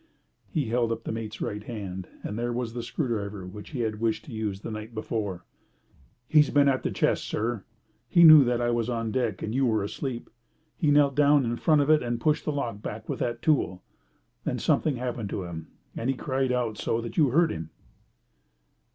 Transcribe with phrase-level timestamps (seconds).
[0.49, 3.99] He held up the mate's right hand, and there was the screwdriver which he had
[3.99, 5.45] wished to use the night before.
[6.27, 7.65] "He's been at the chest, sir.
[8.09, 10.31] He knew that I was on deck and you were asleep.
[10.75, 13.43] He knelt down in front of it, and he pushed the lock back with that
[13.43, 13.83] tool.
[14.43, 17.69] Then something happened to him, and he cried out so that you heard him."